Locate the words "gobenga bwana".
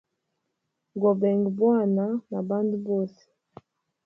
1.01-2.05